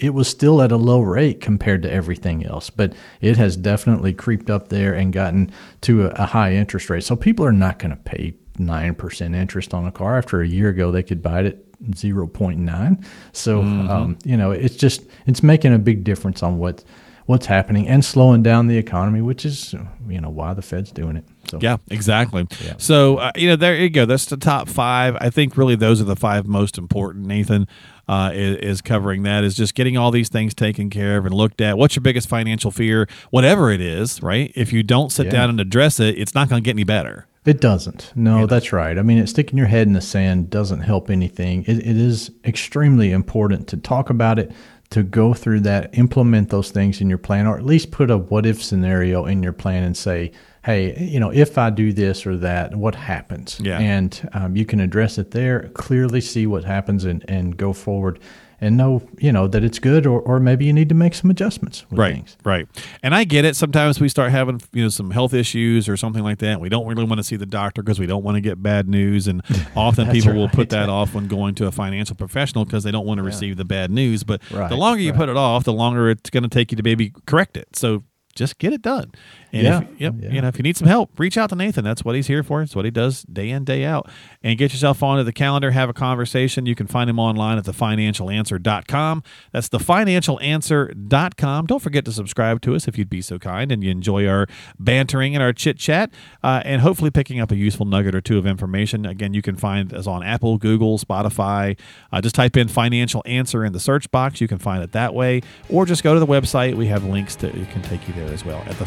It 0.08 0.14
was 0.14 0.28
still 0.28 0.62
at 0.62 0.74
a 0.74 0.76
low 0.92 1.00
rate 1.00 1.40
compared 1.40 1.84
to 1.84 1.90
everything 1.90 2.46
else, 2.46 2.70
but 2.70 2.92
it 3.22 3.38
has 3.38 3.56
definitely 3.56 4.12
creeped 4.14 4.50
up 4.50 4.68
there 4.68 4.94
and 4.94 5.14
gotten 5.14 5.52
to 5.82 6.08
a, 6.08 6.10
a 6.24 6.26
high 6.26 6.52
interest 6.54 6.90
rate. 6.90 7.04
So 7.06 7.16
people 7.16 7.46
are 7.46 7.54
not 7.54 7.80
going 7.80 7.92
to 7.92 8.04
pay 8.12 8.34
nine 8.58 8.94
percent 8.96 9.36
interest 9.36 9.74
on 9.74 9.86
a 9.88 9.92
car. 9.92 10.18
After 10.18 10.42
a 10.42 10.48
year 10.48 10.68
ago, 10.68 10.92
they 10.92 11.02
could 11.04 11.22
buy 11.22 11.44
it 11.44 11.69
at 11.88 11.98
zero 11.98 12.28
point 12.28 12.60
nine. 12.60 13.06
So 13.32 13.62
um, 13.62 14.18
you 14.24 14.38
know, 14.38 14.52
it's 14.52 14.76
just 14.76 15.06
it's 15.28 15.44
making 15.44 15.74
a 15.74 15.80
big 15.80 16.04
difference 16.04 16.44
on 16.44 16.58
what 16.58 16.84
what's 17.26 17.46
happening 17.46 17.88
and 17.88 18.04
slowing 18.04 18.42
down 18.42 18.66
the 18.66 18.78
economy, 18.78 19.22
which 19.22 19.46
is 19.46 19.74
you 20.08 20.20
know 20.20 20.30
why 20.30 20.54
the 20.54 20.62
Fed's 20.64 20.92
doing 20.92 21.16
it. 21.16 21.26
So 21.50 21.60
Yeah, 21.62 21.78
exactly. 21.92 22.48
Yeah. 22.66 22.74
So 22.78 23.18
uh, 23.18 23.32
you 23.36 23.48
know, 23.50 23.56
there 23.56 23.76
you 23.76 23.90
go. 23.90 24.06
That's 24.06 24.26
the 24.26 24.38
top 24.38 24.68
five. 24.68 25.16
I 25.22 25.30
think 25.30 25.56
really 25.56 25.76
those 25.76 26.02
are 26.02 26.06
the 26.06 26.16
five 26.16 26.48
most 26.48 26.78
important. 26.78 27.28
Nathan 27.28 27.68
uh, 28.08 28.32
is, 28.34 28.58
is 28.58 28.82
covering 28.82 29.22
that. 29.24 29.44
Is 29.44 29.56
just 29.56 29.76
getting 29.76 29.96
all 29.96 30.10
these 30.10 30.30
things 30.30 30.56
taken 30.56 30.90
care 30.90 31.18
of 31.18 31.26
and 31.28 31.34
looked 31.36 31.62
at. 31.62 31.78
What's 31.78 31.96
your 31.96 32.02
biggest 32.02 32.28
financial 32.28 32.72
fear? 32.72 33.08
Whatever 33.30 33.70
it 33.72 33.82
is, 33.82 34.24
right? 34.24 34.52
If 34.56 34.74
you 34.74 34.82
don't 34.82 35.12
sit 35.12 35.28
Yeah. 35.28 35.32
down 35.34 35.50
and 35.52 35.60
address 35.60 36.00
it, 36.00 36.18
it's 36.18 36.34
not 36.34 36.50
going 36.50 36.64
to 36.64 36.66
get 36.66 36.72
any 36.76 36.84
better. 36.84 37.28
It 37.46 37.62
doesn't. 37.62 38.12
No, 38.16 38.46
that's 38.46 38.74
right. 38.74 38.98
I 38.98 39.02
mean, 39.02 39.18
it, 39.18 39.28
sticking 39.28 39.58
your 39.58 39.68
head 39.68 39.88
in 39.88 39.94
the 39.94 40.02
sand 40.02 40.50
doesn't 40.50 40.82
help 40.82 41.10
anything. 41.10 41.64
It, 41.64 41.80
it 41.80 41.98
is 41.98 42.32
extremely 42.46 43.12
important 43.12 43.68
to 43.70 43.78
talk 43.78 44.10
about 44.10 44.40
it, 44.40 44.52
to 44.92 45.04
go 45.04 45.34
through 45.34 45.62
that, 45.62 45.98
implement 45.98 46.50
those 46.50 46.72
things 46.72 47.00
in 47.00 47.10
your 47.10 47.18
plan, 47.18 47.48
or 47.48 47.58
at 47.58 47.66
least 47.66 47.92
put 47.92 48.12
a 48.12 48.18
what 48.18 48.46
if 48.46 48.62
scenario 48.62 49.26
in 49.26 49.42
your 49.42 49.54
plan 49.54 49.84
and 49.84 49.96
say, 49.96 50.32
hey, 50.66 50.98
you 51.00 51.20
know, 51.20 51.32
if 51.32 51.58
I 51.58 51.70
do 51.70 51.94
this 51.94 52.26
or 52.26 52.36
that, 52.38 52.76
what 52.76 52.96
happens? 52.96 53.60
Yeah. 53.62 53.80
And 53.80 54.30
um, 54.34 54.56
you 54.56 54.66
can 54.66 54.80
address 54.80 55.18
it 55.18 55.32
there, 55.32 55.70
clearly 55.70 56.22
see 56.22 56.46
what 56.46 56.66
happens 56.66 57.06
and, 57.06 57.24
and 57.30 57.56
go 57.56 57.72
forward 57.72 58.20
and 58.62 58.76
know, 58.78 59.02
you 59.20 59.32
know, 59.32 59.48
that 59.48 59.64
it's 59.64 59.80
good 59.80 60.06
or, 60.06 60.20
or 60.22 60.40
maybe 60.40 60.66
you 60.66 60.74
need 60.74 60.90
to 60.90 60.96
make 60.96 61.14
some 61.14 61.30
adjustments 61.30 61.86
with 61.90 62.00
Right, 62.00 62.14
things. 62.16 62.38
right. 62.44 62.68
And 63.04 63.16
I 63.16 63.24
get 63.24 63.46
it. 63.46 63.56
Sometimes 63.56 64.00
we 64.00 64.10
start 64.10 64.32
having 64.32 64.62
you 64.74 64.84
know 64.84 64.90
some 64.90 65.12
health 65.12 65.34
issues 65.34 65.88
or 65.88 65.96
something 65.98 66.24
like 66.24 66.40
that. 66.40 66.48
And 66.54 66.62
we 66.62 66.70
don't 66.70 66.86
really 66.88 67.04
want 67.06 67.20
to 67.20 67.24
see 67.24 67.36
the 67.36 67.46
doctor 67.46 67.82
because 67.82 68.00
we 68.00 68.06
don't 68.06 68.24
want 68.24 68.36
to 68.36 68.42
get 68.42 68.62
bad 68.62 68.88
news. 68.90 69.28
And 69.28 69.42
often 69.76 70.10
people 70.12 70.34
will 70.34 70.50
put 70.50 70.70
that 70.72 70.90
off 70.98 71.14
when 71.14 71.28
going 71.28 71.56
to 71.56 71.68
a 71.68 71.72
financial 71.72 72.16
professional 72.16 72.66
because 72.66 72.84
they 72.84 72.92
don't 72.92 73.06
want 73.06 73.18
to 73.20 73.24
receive 73.24 73.58
the 73.58 73.66
bad 73.66 73.92
news. 73.92 74.24
But 74.24 74.42
Right, 74.52 74.70
the 74.70 74.76
longer 74.78 75.02
you 75.02 75.12
right. 75.12 75.18
put 75.20 75.30
it 75.30 75.38
off, 75.38 75.64
the 75.64 75.74
longer 75.74 76.10
it's 76.10 76.30
going 76.30 76.44
to 76.44 76.50
take 76.50 76.72
you 76.72 76.76
to 76.78 76.84
maybe 76.84 77.14
correct 77.26 77.56
it. 77.58 77.76
So 77.76 78.04
just 78.36 78.58
get 78.58 78.72
it 78.74 78.82
done. 78.82 79.12
And 79.52 79.64
Yeah. 79.64 79.80
if, 79.82 79.88
yep, 80.00 80.14
Yeah. 80.22 80.32
you 80.32 80.42
know, 80.42 80.48
if 80.48 80.58
you 80.58 80.64
need 80.64 80.78
some 80.78 80.88
help, 80.88 81.12
reach 81.20 81.38
out 81.38 81.50
to 81.50 81.56
Nathan. 81.56 81.84
That's 81.84 82.06
what 82.06 82.16
he's 82.16 82.28
here 82.28 82.44
for. 82.44 82.62
It's 82.62 82.76
what 82.76 82.86
he 82.86 82.92
does 82.92 83.24
day 83.24 83.50
in, 83.50 83.64
day 83.64 83.84
out. 83.86 84.08
And 84.44 84.58
get 84.58 84.72
yourself 84.74 85.02
onto 85.04 85.24
the 85.24 85.34
calendar, 85.34 85.72
have 85.72 85.90
a 85.90 85.94
conversation. 85.94 86.66
You 86.66 86.76
can 86.76 86.88
find 86.88 87.10
him 87.10 87.20
online 87.20 87.58
at 87.58 87.66
thefinancialanswer.com. 87.66 89.24
That's 89.52 89.70
thefinancialanswer.com. 89.70 91.66
Don't 91.66 91.82
forget 91.82 92.06
to 92.06 92.12
subscribe 92.12 92.62
to 92.62 92.76
us 92.76 92.88
if 92.88 92.98
you'd 92.98 93.10
be 93.10 93.22
so 93.22 93.40
kind 93.40 93.72
and 93.72 93.84
you 93.84 93.92
enjoy 93.92 94.28
our 94.28 94.48
bantering 94.80 95.36
and 95.36 95.44
our 95.44 95.54
chit 95.54 95.78
chat 95.78 96.12
uh, 96.44 96.62
and 96.66 96.82
hopefully 96.82 97.12
picking 97.12 97.40
up 97.40 97.52
a 97.52 97.56
useful 97.56 97.86
nugget 97.86 98.16
or 98.16 98.22
two 98.22 98.38
of 98.38 98.46
information. 98.46 99.06
Again, 99.06 99.34
you 99.34 99.42
can 99.42 99.56
find 99.56 99.94
us 99.94 100.08
on 100.08 100.24
Apple, 100.24 100.58
Google, 100.58 100.98
Spotify. 101.00 101.78
Uh, 102.12 102.22
just 102.22 102.36
type 102.36 102.56
in 102.58 102.68
financial 102.68 103.22
answer 103.26 103.66
in 103.66 103.74
the 103.74 103.80
search 103.80 104.10
box. 104.12 104.42
You 104.42 104.48
can 104.48 104.58
find 104.60 104.84
it 104.84 104.92
that 104.94 105.14
way. 105.14 105.42
Or 105.70 105.86
just 105.86 106.04
go 106.04 106.14
to 106.14 106.20
the 106.20 106.28
website. 106.28 106.76
We 106.76 106.88
have 106.88 107.04
links 107.04 107.36
that 107.38 107.54
can 107.72 107.82
take 107.82 108.08
you 108.08 108.14
there 108.14 108.32
as 108.34 108.46
well 108.46 108.64
at 108.68 108.78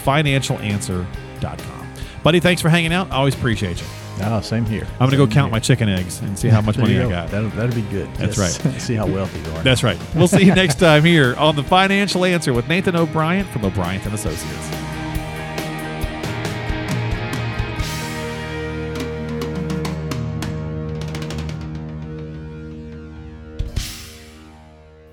thefinancialanswer.com. 0.58 1.88
Buddy, 2.22 2.40
thanks 2.40 2.62
for 2.62 2.68
hanging 2.68 2.92
out. 2.92 3.10
Always 3.10 3.34
appreciate 3.34 3.80
you. 3.80 3.86
Oh, 4.24 4.40
same 4.40 4.64
here. 4.64 4.86
I'm 5.00 5.08
going 5.08 5.12
to 5.12 5.16
go 5.16 5.26
count 5.26 5.50
my 5.50 5.58
chicken 5.58 5.88
eggs 5.88 6.20
and 6.20 6.38
see 6.38 6.48
how 6.48 6.60
much 6.62 6.78
money 6.78 7.00
I 7.00 7.08
got. 7.08 7.30
That'll, 7.30 7.50
that'll 7.50 7.74
be 7.74 7.82
good. 7.82 8.12
That's 8.14 8.38
right. 8.38 8.50
See 8.80 8.94
how 8.94 9.06
wealthy 9.06 9.40
you 9.40 9.56
are. 9.56 9.62
That's 9.62 9.82
right. 9.82 9.98
We'll 10.14 10.28
see 10.28 10.44
you 10.44 10.54
next 10.54 10.78
time 10.78 11.04
here 11.04 11.34
on 11.36 11.56
The 11.56 11.64
Financial 11.64 12.24
Answer 12.24 12.52
with 12.52 12.68
Nathan 12.68 12.94
O'Brien 12.94 13.46
from 13.46 13.64
O'Brien 13.64 14.00
and 14.02 14.14
Associates. 14.14 14.81